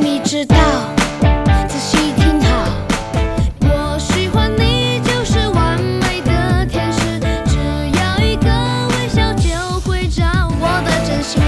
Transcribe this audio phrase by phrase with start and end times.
[0.00, 0.56] 你知道，
[1.66, 2.64] 仔细听好，
[3.60, 7.56] 我喜欢你，就是完美的天使，只
[7.98, 8.48] 要一个
[8.94, 9.48] 微笑就
[9.80, 10.24] 会照
[10.60, 11.42] 我的真心。